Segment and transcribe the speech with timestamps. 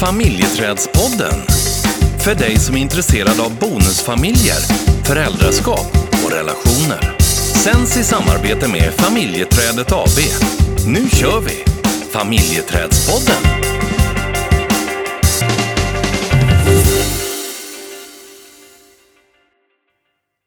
[0.00, 1.38] Familjeträdspodden.
[2.24, 4.60] För dig som är intresserad av bonusfamiljer,
[5.04, 5.86] föräldraskap
[6.24, 7.16] och relationer.
[7.64, 10.18] Sänds i samarbete med Familjeträdet AB.
[10.86, 11.64] Nu kör vi!
[12.12, 13.42] Familjeträdspodden.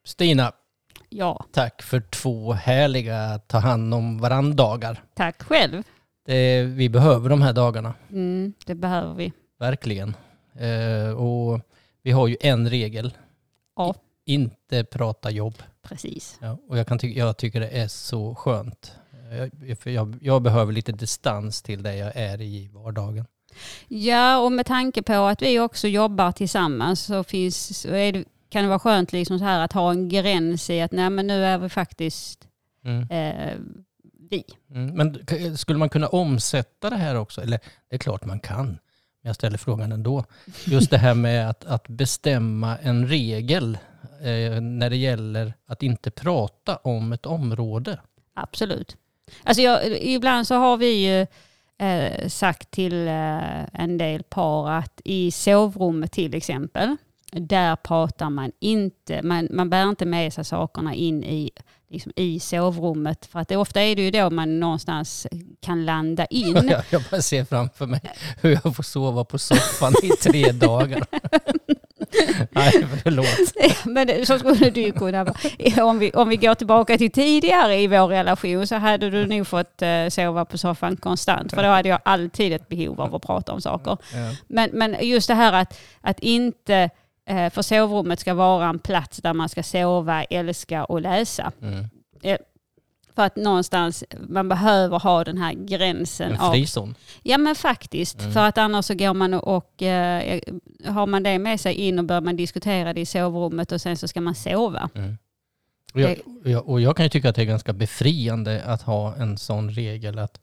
[0.05, 0.52] Stina,
[1.13, 5.04] Ja, tack för två härliga ta hand om varandra-dagar.
[5.15, 5.83] tack själv.
[6.25, 9.33] Det, vi behöver de här dagarna, Mm, det behöver vi.
[9.62, 10.16] Verkligen.
[10.55, 11.62] Eh, och
[12.04, 13.13] vi har ju en regel.
[13.76, 13.95] Ja.
[14.26, 15.55] I- Inte prata jobb.
[15.81, 16.38] Precis.
[16.41, 18.94] Ja, och jag, kan ty- jag tycker det är så skönt.
[19.68, 23.26] Jag, för jag, jag behöver lite distans till det jag är i vardagen.
[23.88, 28.63] Ja, och med tanke på att vi också jobbar tillsammans så, finns, så det, kan
[28.63, 31.46] det vara skönt liksom så här att ha en gräns i att nej, men nu
[31.46, 32.48] är vi faktiskt
[32.85, 33.02] Mm.
[33.09, 33.55] eh,
[34.30, 34.43] vi.
[34.70, 34.88] Mm.
[34.96, 37.41] Men skulle man kunna omsätta det här också?
[37.41, 37.59] Eller
[37.90, 38.80] det är klart man kan.
[39.21, 40.25] Men jag ställer frågan ändå.
[40.66, 43.77] Just det här med att, att bestämma en regel
[44.21, 47.99] eh, när det gäller att inte prata om ett område.
[48.34, 48.98] Absolut.
[49.43, 51.27] Alltså jag, ibland så har vi ju
[51.87, 56.98] eh, sagt till eh, en del par att i sovrummet till exempel,
[57.32, 61.51] där pratar man inte, man, man bär inte med sig sakerna in i,
[61.90, 63.26] liksom i sovrummet.
[63.26, 65.28] För att det, ofta är det ju då man någonstans
[65.59, 66.56] kan landa in.
[66.69, 68.02] Jag, jag bara ser framför mig
[68.41, 71.03] hur jag får sova på soffan i tre dagar.
[72.52, 73.85] Nej, förlåt.
[73.85, 75.85] Men så skulle det ju kunna vara.
[75.85, 79.47] Om vi, om vi går tillbaka till tidigare i vår relation så hade du nog
[79.47, 81.53] fått eh, sova på soffan konstant.
[81.53, 83.97] För då hade jag alltid ett behov av att prata om saker.
[84.47, 86.90] Men, men just det här att, att inte,
[87.28, 91.52] för sovrummet ska vara en plats där man ska sova, älska och läsa.
[91.62, 91.86] Mm.
[93.16, 96.52] För att någonstans, man behöver ha den här gränsen En av...
[96.52, 96.96] frizon.
[97.24, 98.31] Ja men faktiskt, Mm.
[98.34, 100.40] för att annars så går man och, eh,
[100.86, 103.97] har man det med sig in och börjar man diskutera det i sovrummet och sen
[103.97, 104.90] så ska man sova.
[104.96, 105.18] Mm.
[105.94, 108.81] Och, jag, och, jag, och jag kan ju tycka att det är ganska befriande att
[108.81, 110.40] ha en sån regel att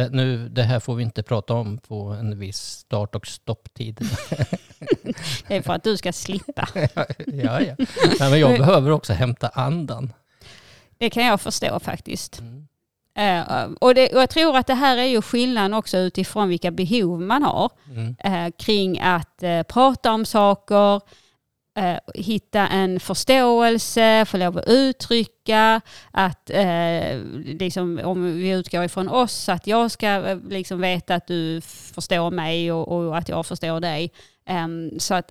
[0.00, 4.00] det, nu, det här får vi inte prata om på en viss start och stopptid.
[5.48, 6.68] Det är för att du ska slippa.
[7.26, 7.74] ja, ja.
[8.20, 10.12] Nej, men jag behöver också hämta andan.
[10.98, 12.40] Det kan jag förstå faktiskt.
[12.40, 12.66] Mm.
[13.14, 16.70] Eh, och, det, och jag tror att det här är ju skillnaden också utifrån vilka
[16.70, 17.70] behov man har.
[17.90, 18.16] Mm.
[18.18, 21.00] eh, kring att eh, prata om saker,
[21.74, 29.08] eh, hitta en förståelse, få lov att uttrycka, att eh, liksom, om vi utgår ifrån
[29.08, 33.46] oss, att jag ska eh, liksom veta att du förstår mig och, och att jag
[33.46, 34.10] förstår dig.
[34.46, 35.30] Ehm, så att,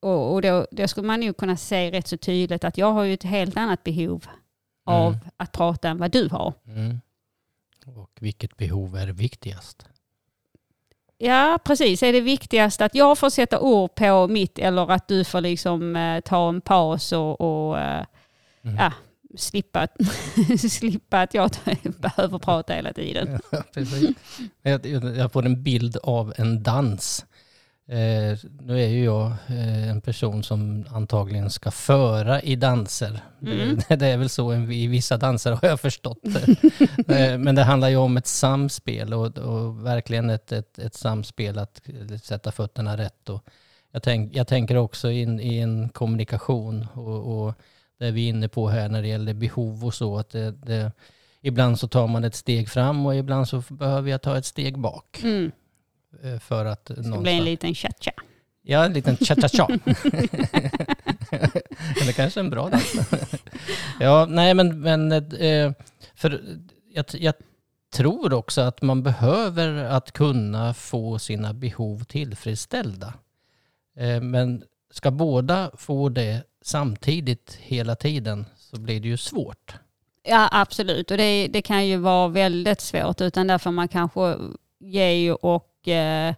[0.00, 3.04] och och då, då skulle man ju kunna se rätt så tydligt att jag har
[3.04, 4.24] ju ett helt annat behov
[4.86, 5.20] av Mm.
[5.36, 6.54] att prata än vad du har.
[6.66, 7.00] Mm.
[7.96, 9.86] Och vilket behov är viktigast?
[11.18, 12.02] Ja, precis.
[12.02, 15.96] Är det viktigast att jag får sätta ord på mitt eller att du får liksom
[15.96, 18.04] eh, ta en paus och, och eh,
[18.64, 18.76] Mm.
[18.76, 18.92] ja,
[19.36, 19.88] slippa,
[20.70, 21.50] slippa att jag
[21.98, 23.38] behöver prata hela tiden.
[23.50, 24.10] Ja, precis.
[24.62, 24.86] Jag,
[25.16, 27.24] jag får en bild av en dans.
[27.90, 33.20] Eh, nu är ju jag eh, en person som antagligen ska föra i danser.
[33.42, 33.78] Mm.
[33.88, 36.56] Det, det är väl så i vissa danser har jag förstått det.
[37.32, 41.58] eh, men det handlar ju om ett samspel och, och verkligen ett, ett, ett samspel
[41.58, 41.82] att
[42.22, 43.28] sätta fötterna rätt.
[43.28, 43.44] Och
[43.92, 47.54] jag, tänk, jag tänker också in i en kommunikation och, och
[47.98, 50.18] det vi är inne på här när det gäller behov och så.
[50.18, 50.92] Att det, det,
[51.40, 54.78] ibland så tar man ett steg fram och ibland så behöver jag ta ett steg
[54.78, 55.20] bak.
[55.22, 55.50] Mm.
[56.22, 58.12] Eh, För att Det ska bli en liten cha-cha.
[58.62, 59.68] Ja, en liten cha-cha-cha.
[62.02, 62.94] Eller kanske en bra dans.
[64.00, 65.72] ja, nej men, men eh,
[66.14, 66.40] för
[66.94, 67.34] jag, jag
[67.92, 73.14] tror också att man behöver att kunna få sina behov tillfredsställda.
[73.96, 79.74] Eh, Men ska båda få det samtidigt hela tiden så blir det ju svårt.
[80.22, 81.10] Ja, absolut.
[81.10, 83.20] Och det, det kan ju vara väldigt svårt.
[83.20, 84.36] Utan där får man kanske
[84.80, 86.28] ge och eh,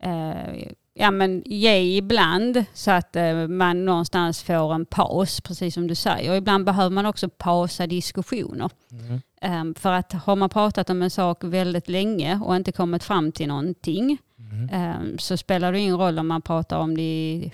[0.00, 5.86] eh, ja, men ge ibland så att eh, man någonstans får en paus, precis som
[5.86, 6.30] du säger.
[6.30, 8.70] Och ibland behöver man också pausa diskussioner.
[8.90, 9.20] Mm.
[9.40, 13.32] Ehm, för att har man pratat om en sak väldigt länge och inte kommit fram
[13.32, 14.18] till någonting
[14.52, 14.68] Mm.
[14.72, 17.50] ehm, så spelar det ingen roll om man pratar om det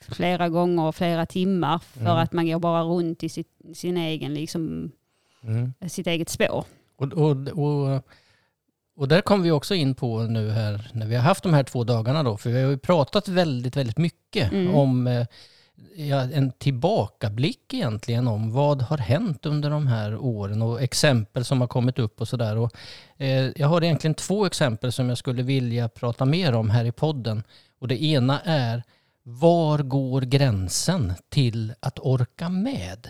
[0.00, 2.16] flera gånger och flera timmar för Mm.
[2.16, 4.90] att man går bara runt i sitt, sin egen, liksom,
[5.42, 5.72] Mm.
[5.88, 6.64] sitt eget spår.
[6.96, 8.02] Och, och, och,
[8.96, 11.62] och där kom vi också in på nu här när vi har haft de här
[11.62, 14.74] två dagarna då, för vi har ju pratat väldigt, väldigt mycket Mm.
[14.74, 15.26] om eh,
[15.96, 21.60] ja, en tillbakablick egentligen om vad har hänt under de här åren och exempel som
[21.60, 22.70] har kommit upp och sådär.
[23.16, 26.92] Eh, jag har egentligen två exempel som jag skulle vilja prata mer om här i
[26.92, 27.42] podden.
[27.78, 28.82] Och det ena är
[29.22, 33.08] var går gränsen till att orka med?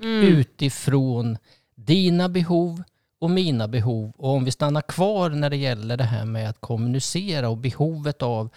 [0.00, 0.26] Mm.
[0.26, 1.38] Utifrån
[1.74, 2.82] dina behov
[3.24, 4.12] och mina behov.
[4.16, 8.22] Och om vi stannar kvar när det gäller det här med att kommunicera och behovet
[8.22, 8.48] av,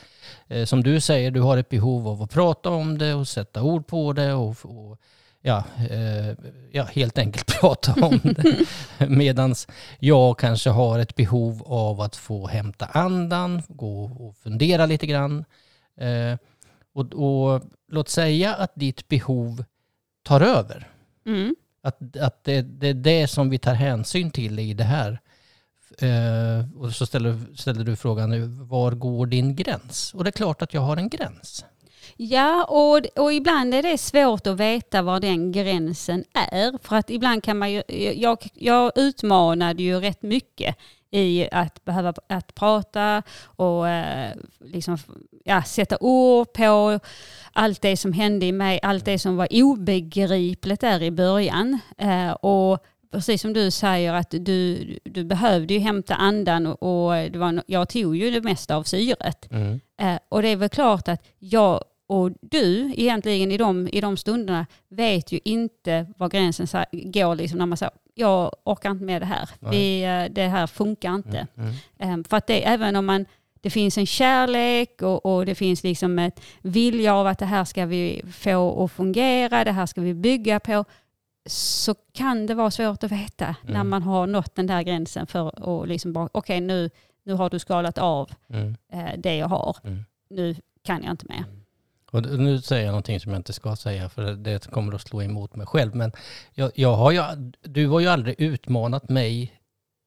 [0.47, 3.63] eh, som du säger, du har ett behov av att prata om det och sätta
[3.63, 4.99] ord på det och, och
[5.41, 6.35] ja, eh,
[6.71, 8.65] ja, helt enkelt prata om det.
[9.07, 9.55] Medan
[9.99, 15.45] jag kanske har ett behov av att få hämta andan, gå och fundera lite grann.
[15.97, 16.37] Eh,
[16.93, 17.61] och, och
[17.91, 19.63] låt säga att ditt behov
[20.23, 20.87] tar över.
[21.25, 21.55] Mm.
[21.88, 25.19] Att, att det, det är det som vi tar hänsyn till i det här.
[26.00, 30.13] Eh, och så ställer, ställer du frågan, nu, var går din gräns?
[30.13, 31.66] Och det är klart att jag har en gräns.
[32.18, 36.88] Ja, och, och ibland är det svårt att veta var den gränsen är.
[36.88, 37.84] För att ibland kan man ju,
[38.16, 40.75] jag, jag utmanade ju rätt mycket
[41.12, 44.98] i att behöva att prata och eh, liksom,
[45.45, 47.00] ja, sätta ord på
[47.54, 51.80] allt det som hände i mig, allt det som var obegripligt där i början.
[51.98, 57.31] Eh, och precis som du säger att du, du behövde ju hämta andan och, och
[57.31, 59.51] det var, jag tog ju det mesta av syret.
[59.51, 59.80] Mm.
[60.01, 64.18] Eh, och det är väl klart att jag och du egentligen i de, i de
[64.18, 69.21] stunderna vet ju inte var gränsen går liksom när man säger jag orkar inte med
[69.21, 69.50] det här.
[69.71, 71.48] Vi, eh, det här funkar inte.
[71.57, 71.74] Mm.
[72.00, 72.19] Mm.
[72.19, 73.25] Eh, För att det, även om man,
[73.62, 77.65] det finns en kärlek och, och det finns liksom ett vilja av att det här
[77.65, 80.86] ska vi få att fungera, det här ska vi bygga på,
[81.45, 83.89] så kan det vara svårt att veta när Mm.
[83.89, 86.89] man har nått den där gränsen för att liksom bara, okej nu,
[87.24, 88.75] nu har du skalat av Mm.
[88.94, 89.77] eh, det jag har.
[89.83, 90.06] Mm.
[90.30, 91.44] Nu kan jag inte mer.
[92.12, 95.21] Och nu säger jag någonting som jag inte ska säga för det kommer att slå
[95.21, 95.95] emot mig själv.
[95.95, 96.12] Men
[96.54, 97.24] jag, jag har ju,
[97.62, 99.54] du har ju aldrig utmanat mig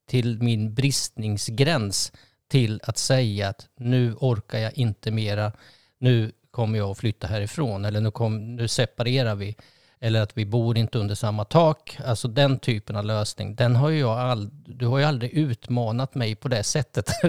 [0.09, 2.13] till min bristningsgräns
[2.49, 5.53] till att säga att nu orkar jag inte mera,
[5.99, 9.57] nu kommer jag att flytta härifrån eller nu, kom, nu separerar vi.
[10.03, 11.99] Eller att vi bor inte under samma tak.
[12.07, 16.15] Alltså den typen av lösning, den har ju jag all, du har ju aldrig utmanat
[16.15, 17.11] mig på det sättet.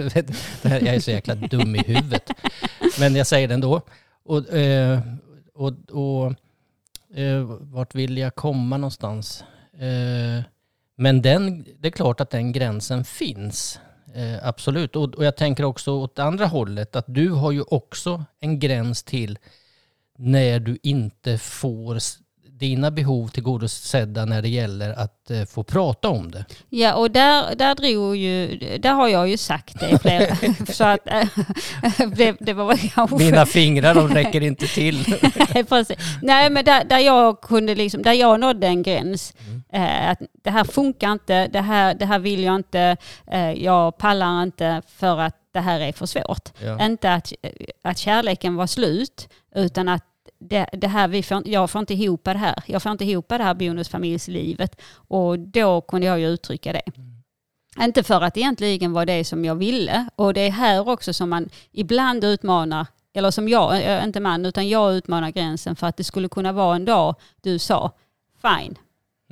[0.62, 2.30] Jag är så jäkla dum i huvudet.
[2.98, 3.82] Men jag säger det ändå.
[4.24, 5.00] Och, eh,
[5.54, 6.34] och, och
[7.18, 9.44] eh, vart vill jag komma någonstans?
[9.72, 10.44] Eh,
[10.96, 13.80] men den, det är klart att den gränsen finns.
[14.14, 14.96] Eh, absolut.
[14.96, 19.02] Och, och jag tänker också åt andra hållet att du har ju också en gräns
[19.02, 19.38] till
[20.18, 21.98] när du inte får
[22.62, 26.44] dina behov tillgodosedda när det gäller att eh, få prata om det.
[26.68, 30.36] Ja, och där, där drog ju, där har jag ju sagt det flera,
[30.72, 31.28] så att eh,
[32.16, 33.16] det, det var kanske...
[33.16, 35.04] Mina fingrar de räcker inte till.
[35.54, 35.98] Nej, precis.
[36.22, 39.34] Nej, men där, där jag kunde liksom, där jag nådde en gräns.
[39.72, 42.96] Eh, att det här funkar inte, det här, det här vill jag inte,
[43.56, 46.48] jag pallar inte för att det här är för svårt.
[46.64, 46.84] Ja.
[46.86, 47.32] Inte att,
[47.82, 50.04] att kärleken var slut, utan att
[50.38, 52.62] det, det här, vi får, jag får inte ihop det här.
[52.66, 54.80] Jag får inte ihop det här bonusfamiljslivet.
[54.94, 56.82] Och då kunde jag ju uttrycka det.
[57.80, 60.08] Inte för att det egentligen var det som jag ville.
[60.16, 64.46] Och det är här också som man ibland utmanar, eller som jag, eh, inte man,
[64.46, 67.90] utan jag utmanar gränsen för att det skulle kunna vara en dag du sa,
[68.42, 68.78] fine,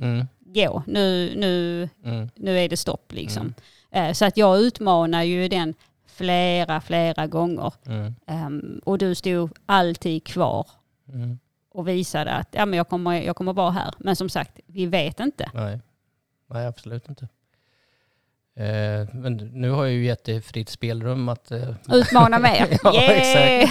[0.00, 3.54] Mm, gå, nu, nu, mm, nu är det stopp liksom.
[3.90, 5.74] Eh, Så att jag utmanar ju den
[6.06, 7.72] flera, flera gånger.
[7.86, 10.66] mm, Ehm, och du stod alltid kvar
[11.12, 11.38] mm.
[11.70, 13.94] och visade att ja, men jag, kommer, jag kommer vara här.
[13.98, 15.50] Men som sagt, vi vet inte.
[15.54, 15.80] Nej.
[16.46, 17.28] Nej, absolut inte.
[18.56, 21.50] Eh, men nu har jag ju gett dig fritt spelrum att...
[21.50, 22.78] Eh, Utmana mer.
[22.84, 23.70] Ja, yeah!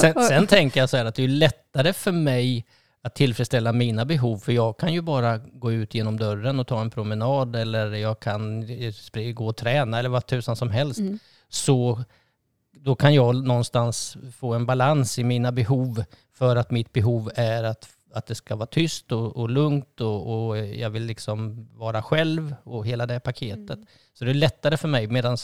[0.00, 2.66] sen, sen tänker jag så här att det är lättare för mig
[3.02, 6.80] att tillfredsställa mina behov för jag kan ju bara gå ut genom dörren och ta
[6.80, 11.00] en promenad eller jag kan eh, gå och träna eller vad tusan som helst.
[11.00, 11.18] Mm.
[11.48, 12.04] Så
[12.84, 17.64] då kan jag någonstans få en balans i mina behov för att mitt behov är
[17.64, 22.02] att, att det ska vara tyst och, och lugnt och, och jag vill liksom vara
[22.02, 23.76] själv och hela det paketet.
[23.76, 23.86] Mm.
[24.14, 25.36] Så det är lättare för mig medan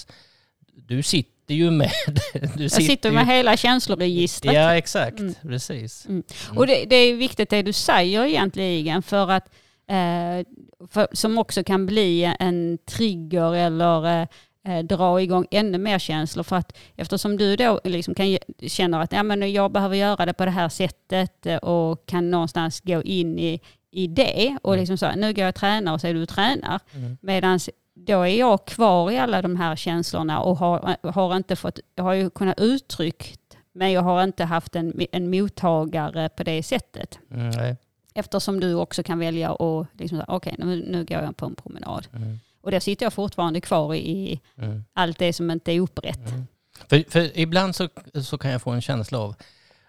[0.75, 1.93] du sitter ju med...
[2.55, 4.55] Du Jag sitter med ju, hela känsloregistret.
[4.55, 5.19] Ja, exakt.
[5.19, 5.35] Mm.
[5.43, 6.07] Precis.
[6.07, 6.23] Mm.
[6.57, 9.49] Och det, det är viktigt det du säger egentligen för att
[9.89, 10.47] eh,
[10.91, 14.29] för, som också kan bli en trigger eller
[14.69, 16.43] eh, eh, dra igång ännu mer känslor.
[16.43, 20.33] För att eftersom du då liksom kan känner att ja, men jag behöver göra det
[20.33, 23.61] på det här sättet eh, och kan någonstans gå in i,
[23.91, 24.81] i det och Mm.
[24.81, 26.81] liksom så nu går jag och tränar och så är du och tränar.
[26.95, 27.17] Mm.
[27.21, 27.59] Medan
[27.95, 32.05] då är jag kvar i alla de här känslorna och har, har inte fått, jag
[32.05, 33.41] har ju kunnat uttryckt
[33.73, 37.19] Men jag har inte haft en, en mottagare på det sättet.
[37.31, 37.77] Mm.
[38.15, 42.07] Eftersom du också kan välja att liksom, okej nu, nu går jag på en promenad.
[42.13, 44.85] Mm, Och där sitter jag fortfarande kvar i mm.
[44.93, 46.29] allt det som inte är upprätt.
[46.29, 46.47] Mm.
[46.89, 47.89] För, för ibland så,
[48.25, 49.35] så kan jag få en känsla av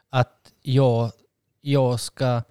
[0.09, 1.11] att jag,
[1.61, 2.41] jag, ska,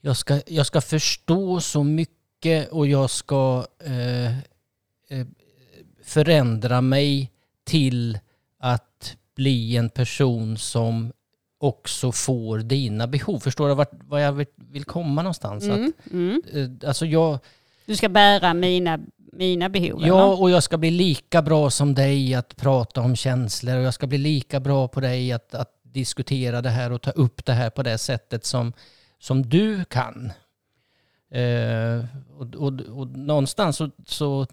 [0.00, 4.38] jag, ska, jag ska förstå så mycket och jag ska eh,
[5.08, 5.26] eh,
[6.04, 7.32] förändra mig
[7.64, 8.18] till
[8.58, 11.12] att bli en person som
[11.58, 13.38] också får dina behov.
[13.38, 15.64] Förstår du vart, vad jag vill, komma någonstans?
[15.64, 16.42] Mm, mm.
[16.44, 17.38] Att, eh, alltså jag,
[17.88, 18.98] Du ska bära mina,
[19.32, 20.06] mina behov.
[20.06, 20.40] Ja, eller?
[20.40, 24.06] och jag ska bli lika bra som dig att prata om känslor och jag ska
[24.06, 27.70] bli lika bra på dig att, att diskutera det här och ta upp det här
[27.70, 28.72] på det sättet som,
[29.18, 30.32] som du kan.
[31.30, 32.04] Eh,
[32.38, 34.46] och, och, och någonstans så, så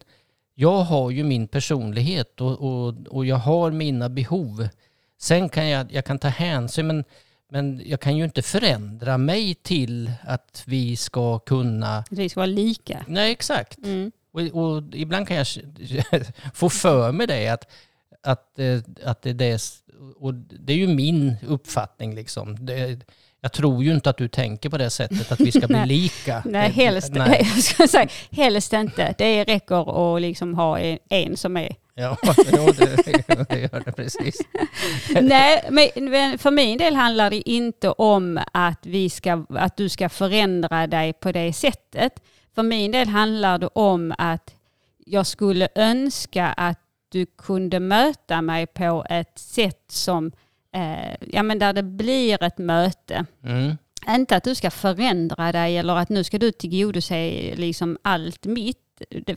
[0.54, 4.68] jag har ju min personlighet och, och, och jag har mina behov.
[5.18, 7.04] Sen kan jag, jag kan ta hänsyn men,
[7.56, 12.04] men jag kan ju inte förändra mig till att vi ska kunna...
[12.10, 13.06] Vi ska vara lika.
[13.08, 13.78] Nej, exakt.
[13.78, 14.12] Mm.
[14.32, 15.48] Och, och ibland kan jag
[16.54, 17.72] få för mig det att,
[18.24, 19.62] att, eh, att det är det,
[20.18, 22.66] och det är ju min uppfattning liksom.
[22.66, 23.00] Det,
[23.42, 26.44] jag tror ju inte att du tänker på det sättet att vi ska bli lika.
[26.46, 27.52] Nej, helst, nej.
[27.56, 29.16] jag ska säga, helst inte.
[29.18, 31.76] Det räcker att liksom ha en, en som är...
[31.98, 32.18] Ja,
[32.54, 34.42] jo, det, det gör det precis.
[35.22, 39.90] Nej, men men för min del handlar det inte om att, vi ska, att du
[39.90, 42.14] ska förändra dig på det sättet.
[42.56, 44.56] För min del handlar det om att
[45.06, 50.32] jag skulle önska att du kunde möta mig på ett sätt som,
[50.76, 53.26] eh, ja men där det blir ett möte.
[53.44, 53.78] Mm,
[54.10, 58.82] Inte att du ska förändra dig eller att nu ska du tillgodose liksom allt mitt.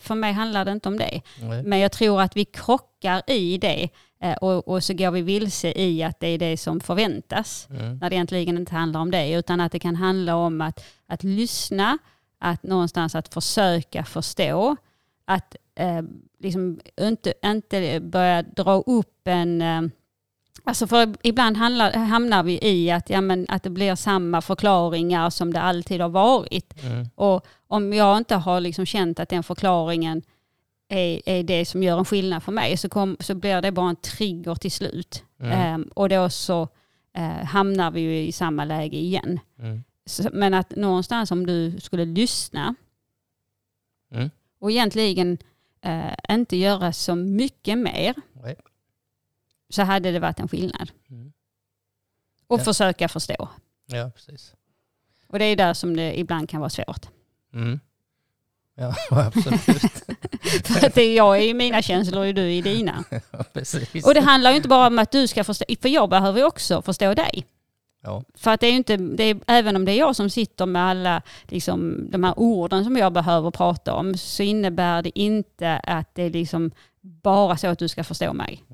[0.01, 1.21] För mig handlar det inte om det.
[1.43, 1.63] nej.
[1.63, 3.89] Men jag tror att vi krockar i det
[4.23, 7.69] eh, och, och så går vi vilse i att det är det som förväntas.
[7.71, 10.85] Mm, När det egentligen inte handlar om det utan att det kan handla om att,
[11.07, 11.99] att lyssna,
[12.39, 14.77] att någonstans att försöka förstå,
[15.25, 16.03] att eh,
[16.39, 19.83] liksom inte, inte börja dra upp en eh,
[20.65, 25.31] Alltså för ibland handlar, hamnar vi i att, ja, men, att det blir samma förklaringar
[25.31, 26.83] som det alltid har varit.
[26.85, 30.23] mm, Och om jag inte har liksom känt att den förklaringen
[30.89, 33.89] är, är det som gör en skillnad för mig så, kom, så blir det bara
[33.91, 35.25] en trigger till slut.
[35.41, 36.69] mm, Ehm, och då så
[37.17, 39.41] eh, hamnar vi ju i samma läge igen.
[39.59, 42.75] mm, Så, men att någonstans om du skulle lyssna
[44.15, 44.31] mm.
[44.61, 45.39] och egentligen
[45.83, 48.15] eh, inte göra så mycket mer.
[49.71, 50.91] Så hade det varit en skillnad.
[51.11, 51.33] Mm.
[52.47, 52.65] Och Ja.
[52.65, 53.49] försöka förstå.
[53.87, 54.55] Ja, precis.
[55.27, 57.07] Och det är där som det ibland kan vara svårt.
[57.55, 57.81] Mm.
[58.75, 59.61] Ja, absolut.
[60.65, 63.05] För att det är jag i mina känslor och du i dina.
[63.31, 64.07] Ja, precis.
[64.07, 66.45] Och det handlar ju inte bara om att du ska förstå, för jag behöver ju
[66.47, 67.47] också förstå dig.
[68.03, 68.25] Ja.
[68.35, 70.83] För att det är inte, det är, även om det är jag som sitter med
[70.83, 76.15] alla liksom, de här orden som jag behöver prata om så innebär det inte att
[76.15, 76.71] det är liksom
[77.01, 78.65] bara så att du ska förstå mig.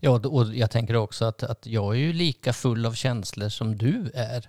[0.00, 3.78] Ja, och jag tänker också att, att jag är ju lika full av känslor som
[3.78, 4.48] du är.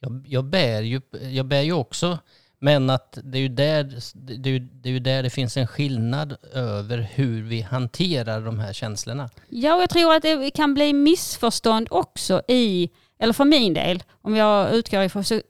[0.00, 1.00] Jag, jag, bär, ju,
[1.30, 2.18] jag bär ju också,
[2.58, 5.56] men att det är, ju där, det, är ju, det är ju där det finns
[5.56, 9.30] en skillnad över hur vi hanterar de här känslorna.
[9.48, 14.02] Ja, och jag tror att det kan bli missförstånd också i, eller för min del,
[14.22, 15.40] om jag utgår ifrån så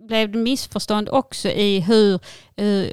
[0.00, 2.20] blev det missförstånd också i hur,
[2.56, 2.86] eh,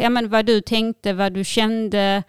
[0.00, 2.22] ja men vad du tänkte, vad du kände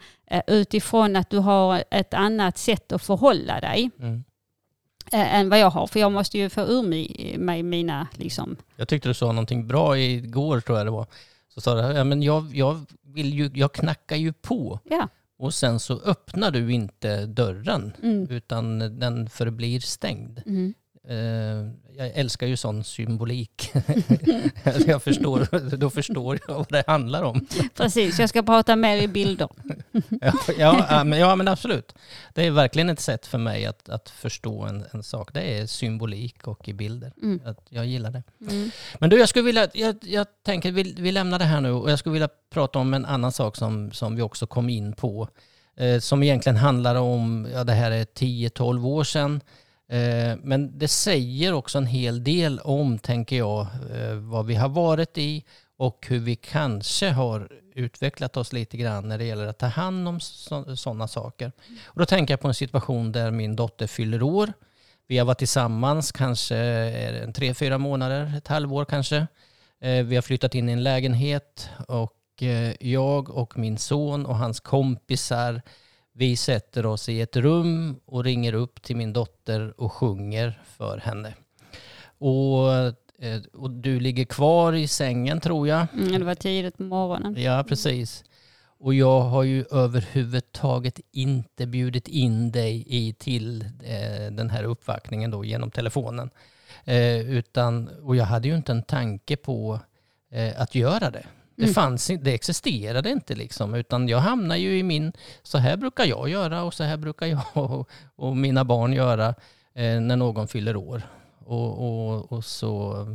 [0.46, 4.24] utifrån att du har ett annat sätt att förhålla dig Mm.
[5.12, 5.86] eh, än vad jag har.
[5.86, 9.66] För jag måste ju få ur mig, mig mina liksom, Jag tyckte du sa någonting
[9.66, 11.06] bra igår tror jag det var.
[11.54, 15.08] Så sa du, ja men jag, jag, vill ju, jag knackar ju på ja.
[15.38, 18.26] och sen så öppnar du inte dörren Mm.
[18.30, 20.42] utan den förblir stängd.
[20.46, 20.74] Mm.
[21.08, 21.16] Eh,
[21.96, 23.70] jag älskar ju sån symbolik.
[24.86, 27.46] jag förstår, då förstår jag vad det handlar om.
[27.74, 29.48] Precis, jag ska prata mer i bilder.
[30.20, 31.94] ja, ja, ja, men, ja, men absolut.
[32.34, 35.34] Det är verkligen ett sätt för mig att, att förstå en, en sak.
[35.34, 37.12] Det är symbolik och i bilder.
[37.22, 37.40] Mm.
[37.44, 38.22] Att jag gillar det.
[38.50, 38.70] Mm.
[38.98, 41.90] Men du, jag skulle vilja, jag, jag tänker vi, vi lämnar det här nu och
[41.90, 45.28] jag skulle vilja prata om en annan sak som, som vi också kom in på.
[45.76, 49.40] Eh, som egentligen handlar om, ja det här är 10-12 år sedan.
[49.88, 54.68] Eh, men det säger också en hel del om, tänker jag, eh, vad vi har
[54.68, 55.44] varit i
[55.76, 60.08] och hur vi kanske har utvecklat oss lite grann när det gäller att ta hand
[60.08, 60.20] om
[60.76, 61.52] sådana saker.
[61.84, 64.52] Och då tänker jag på en situation där min dotter fyller år.
[65.06, 69.26] Vi har varit tillsammans kanske en tre, fyra månader, ett halvår kanske.
[69.80, 72.20] Eh, vi har flyttat in i en lägenhet och
[72.80, 75.62] jag och min son och hans kompisar
[76.16, 80.98] vi sätter oss i ett rum och ringer upp till min dotter och sjunger för
[80.98, 81.34] henne.
[82.18, 82.72] Och,
[83.24, 85.86] eh, och du ligger kvar i sängen tror jag.
[85.92, 87.34] Mm, det var tidigt på morgonen.
[87.38, 88.24] Ja, precis.
[88.78, 95.30] Och jag har ju överhuvudtaget inte bjudit in dig i till eh, den här uppvaktningen
[95.30, 96.30] då genom telefonen.
[96.84, 99.80] Eh, utan, och jag hade ju inte en tanke på
[100.30, 101.26] eh, att göra det.
[101.56, 101.74] Det, Mm.
[101.74, 106.28] fanns, det existerade inte liksom, utan jag hamnar ju i min, så här brukar jag
[106.28, 109.28] göra och så här brukar jag och, och mina barn göra
[109.74, 111.02] eh, när någon fyller år.
[111.38, 113.06] Och, och, och, så,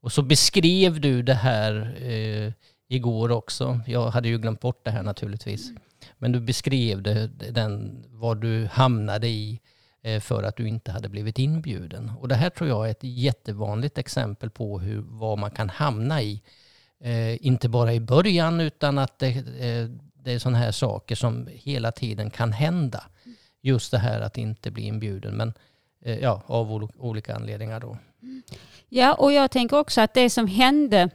[0.00, 2.52] och så beskrev du det här eh,
[2.88, 3.80] igår också.
[3.86, 5.70] Jag hade ju glömt bort det här naturligtvis.
[6.18, 9.60] Men du beskrev det, den, vad du hamnade i
[10.02, 12.12] eh, för att du inte hade blivit inbjuden.
[12.20, 16.22] Och det här tror jag är ett jättevanligt exempel på hur, vad man kan hamna
[16.22, 16.42] i.
[17.00, 21.48] Eh, inte bara i början utan att det, eh, det är sådana här saker som
[21.52, 23.04] hela tiden kan hända.
[23.62, 25.36] Just det här att inte bli inbjuden.
[25.36, 25.52] Men
[26.04, 27.98] eh, ja, av ol- olika anledningar då.
[28.88, 31.10] Ja, och jag tänker också att det som hände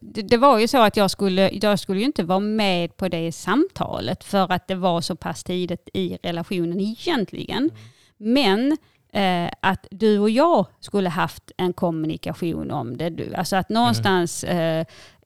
[0.00, 3.32] det, var ju så att jag skulle, jag skulle ju inte vara med på det
[3.32, 7.70] samtalet för att det var så pass tidigt i relationen egentligen.
[8.16, 8.76] Men
[9.12, 13.10] eh, att du och jag skulle haft en kommunikation om det.
[13.10, 14.84] Du- Alltså att någonstans, eh,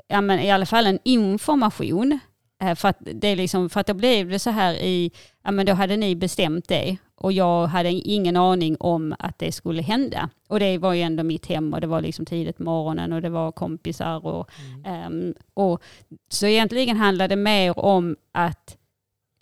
[0.09, 2.19] ja, men i alla fall en information.
[2.63, 5.11] Eh, för, att det liksom, för att då blev det så här i,
[5.45, 9.53] ja men då hade ni bestämt det och jag hade ingen aning om att det
[9.53, 10.29] skulle hända.
[10.49, 13.23] Och det var ju ändå mitt hem och det var liksom tidigt på morgonen och
[13.23, 14.27] det var kompisar.
[14.27, 14.51] Och,
[14.85, 15.83] ehm, och,
[16.31, 18.77] så egentligen handlade det mer om att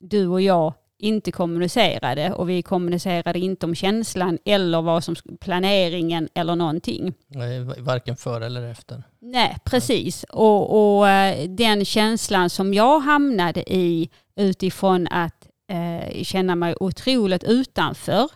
[0.00, 6.28] du och jag inte kommunicerade och vi kommunicerade inte om känslan eller vad som planeringen
[6.34, 7.14] eller någonting.
[7.34, 9.02] Eh, Varken före eller efter.
[9.20, 10.24] Nej, precis.
[10.24, 17.44] Och, och eh, den känslan som jag hamnade i utifrån att eh, känna mig otroligt
[17.44, 18.28] utanför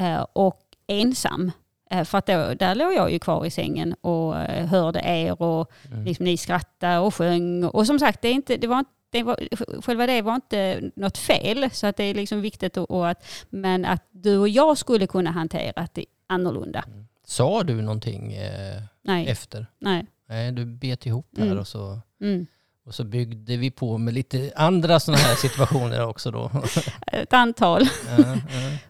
[0.00, 1.52] eh, och ensam.
[1.90, 5.42] Eh, för att då, där låg jag ju kvar i sängen och eh, hörde er
[5.42, 6.04] och Mm.
[6.04, 7.64] liksom, ni skrattade och sjöng.
[7.64, 9.38] Och som sagt, det, är inte, det var inte det var,
[9.82, 13.24] själva det var inte något fel, så att det är liksom viktigt att, och att,
[13.50, 16.84] men att du och jag skulle kunna hantera det annorlunda.
[17.26, 19.66] Sa du någonting eh, Nej, efter?
[19.78, 20.06] nej.
[20.28, 21.58] Nej, du bet ihop här Mm.
[21.58, 22.46] och, så, Mm.
[22.86, 26.50] och så byggde vi på med lite andra sådana här situationer också då.
[27.12, 27.82] Ett antal.
[28.18, 28.36] ja, ja.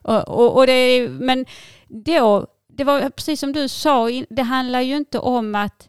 [0.03, 1.47] Och, och, och det, men
[1.89, 5.89] då, det var precis som du sa, det handlar ju inte om att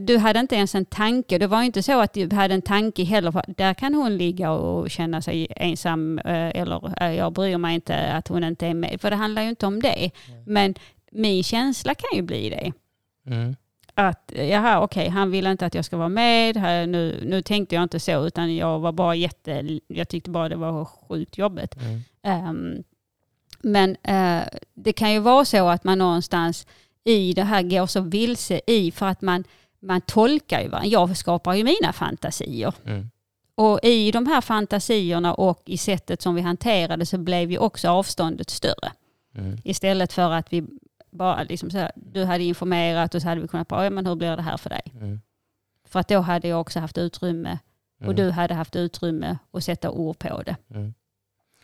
[0.00, 1.38] du hade inte ens en tanke.
[1.38, 3.44] Det var inte så att du hade en tanke heller.
[3.56, 8.12] Där kan hon ligga och känna sig ensam eh, eller eh, jag bryr mig inte
[8.12, 9.00] att hon inte är med.
[9.00, 10.10] För det handlar ju inte om det.
[10.46, 10.74] Men
[11.12, 12.72] min känsla kan ju bli det.
[13.26, 13.56] Mm.
[13.94, 16.56] Att jaha, okej, han vill inte att jag ska vara med.
[16.88, 19.80] Nu, nu tänkte jag inte så, utan jag var bara jätte...
[19.86, 21.74] Jag tyckte bara det var sjukt jobbigt.
[21.76, 22.00] Mm.
[22.22, 22.82] Ehm,
[23.62, 24.42] men eh,
[24.74, 26.66] det kan ju vara så att man någonstans
[27.04, 29.44] i det här går så vilse i för att man,
[29.82, 30.88] man tolkar ju varandra.
[30.88, 32.74] Jag skapar ju mina fantasier.
[32.84, 33.10] Mm.
[33.54, 37.88] Och i de här fantasierna och i sättet som vi hanterade så blev ju också
[37.88, 38.92] avståndet större.
[39.34, 39.58] Mm.
[39.64, 40.66] Istället för att vi
[41.10, 44.06] bara liksom så här, du hade informerat och så hade vi kunnat bara, ja men
[44.06, 44.82] hur blir det här för dig?
[44.94, 45.20] Mm.
[45.88, 47.58] För att då hade jag också haft utrymme
[47.98, 48.16] och Mm.
[48.16, 50.56] du hade haft utrymme att sätta ord på det.
[50.70, 50.94] Mm.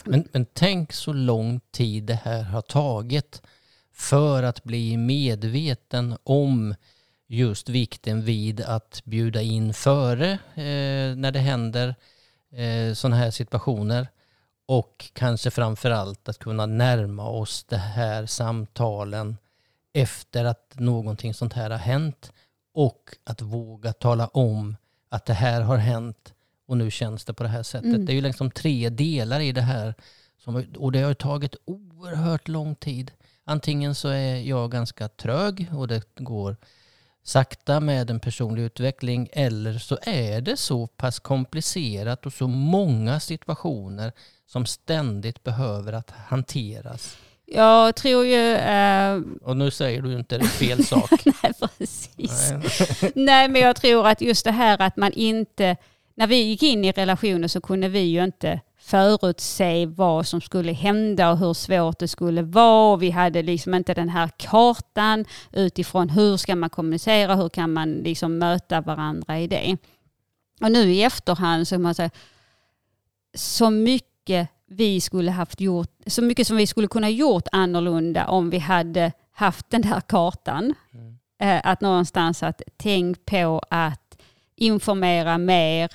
[0.05, 3.43] Men, men tänk så lång tid det här har tagit
[3.93, 6.75] för att bli medveten om
[7.29, 11.95] just vikten vid att bjuda in före eh, när det händer
[12.53, 14.09] eh, sådana här situationer
[14.67, 19.37] och kanske framför allt att kunna närma oss det här samtalen
[19.93, 22.33] efter att någonting sånt här har hänt
[22.73, 24.77] och att våga tala om
[25.09, 26.35] att det här har hänt
[26.67, 27.95] och nu känns det på det här sättet.
[27.95, 28.07] Mm.
[28.07, 29.95] Det är ju liksom tre delar i det här
[30.39, 33.11] som, och det har tagit oerhört lång tid.
[33.45, 36.57] Antingen så är jag ganska trög och det går
[37.27, 43.21] sakta med en personlig utveckling eller så är det så pass komplicerat och så många
[43.21, 44.12] situationer
[44.47, 47.17] som ständigt behöver att hanteras.
[47.49, 48.53] Jag tror ju...
[48.55, 51.11] eh, Och nu säger du inte det fel sak.
[51.43, 52.53] nej, precis.
[53.01, 53.12] Nej.
[53.15, 55.77] Nej, men jag tror att just det här att man inte...
[56.15, 60.72] När vi gick in i relationen så kunde vi ju inte förutse vad som skulle
[60.72, 62.92] hända och hur svårt det skulle vara.
[62.92, 67.72] Och Vi hade liksom inte den här kartan utifrån hur ska man kommunicera, hur kan
[67.72, 69.77] man liksom möta varandra i det.
[70.61, 72.11] Och nu i efterhand så kan man säga
[73.35, 78.51] så mycket vi skulle haft gjort, så mycket som vi skulle kunna gjort annorlunda om
[78.51, 80.75] vi hade haft den där kartan.
[80.92, 81.18] Mm.
[81.40, 84.18] Eh, att någonstans att tänk på att
[84.57, 85.90] informera mer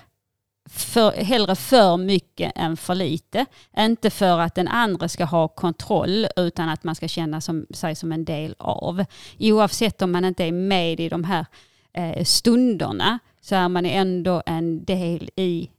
[0.72, 3.46] för, hellre för mycket än för lite.
[3.78, 7.96] Inte för att den andra ska ha kontroll utan att man ska känna som, sig
[7.96, 9.06] som en del av.
[9.40, 11.46] Oavsett om man inte är med i de här
[11.94, 15.70] eh, stunderna så är man ändå en del i,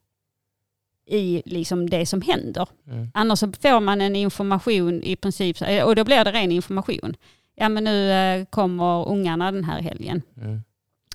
[1.06, 2.68] i liksom det som händer.
[2.86, 3.10] Mm.
[3.14, 7.16] Annars så får man en information i princip, och då blir det ren information.
[7.54, 10.22] Ja men nu eh, kommer ungarna den här helgen.
[10.36, 10.62] Mm.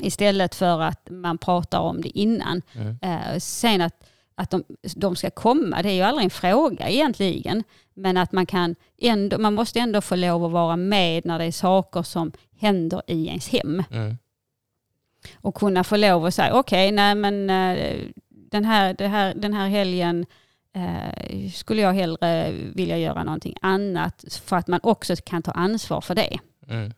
[0.02, 2.62] Istället för att man pratar om det innan.
[2.74, 2.98] Mm.
[3.02, 4.04] Eh, sen att,
[4.36, 4.64] att de,
[4.96, 7.64] de ska komma, det är ju aldrig en fråga egentligen.
[7.94, 11.46] Men att man kan ändå, man måste ändå få lov att vara med när det
[11.46, 13.84] är saker som händer i ens hem.
[13.92, 14.18] Mm.
[15.36, 17.98] Och kunna få lov att säga, okej, nej men eh,
[18.30, 20.26] den här, det här, den här helgen
[20.74, 24.26] eh, skulle jag hellre vilja göra någonting annat.
[24.44, 26.38] För att man också kan ta ansvar för det.
[26.68, 26.94] Mm.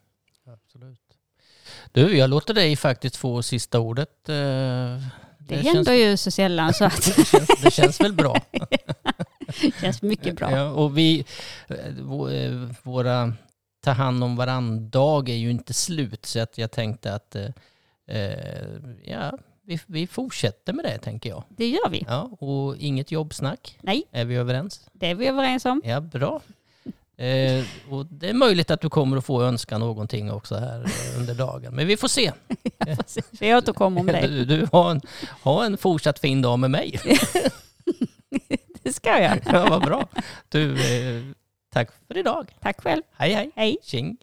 [1.92, 4.30] Du, jag låter dig faktiskt få sista ordet.
[4.30, 8.36] Eh, Det, känns, händer ju så sällan så att det, känns, det känns väl bra.
[9.62, 10.52] det känns mycket bra.
[10.52, 11.26] Ja, och vi,
[11.68, 11.78] eh,
[12.36, 13.34] eh, våra
[13.84, 17.36] ta hand om varann-dag är ju inte slut så att jag tänkte att
[19.04, 21.44] ja, vi, vi fortsätter med det tänker jag.
[21.50, 22.06] Det gör vi.
[22.08, 24.90] Ja, och inget jobbsnack, Nej, är vi överens?
[24.94, 25.82] det är vi överens om.
[25.86, 26.42] Ja, bra.
[27.20, 31.20] Eh, och det är möjligt att du kommer att få önska någonting också här eh,
[31.20, 32.32] under dagen, men vi får se.
[33.40, 34.28] Vi återkommer om det.
[34.28, 35.02] Du, du har, en,
[35.44, 37.00] ha en fortsatt fin dag med mig.
[38.84, 39.40] Det ska jag.
[39.46, 40.08] Ja, vad bra.
[40.50, 41.24] Du, eh,
[41.74, 42.56] tack för idag.
[42.62, 43.02] Tack själv.
[43.18, 43.52] Hej hej.
[43.56, 43.78] Hej.
[43.84, 44.18] Tjing.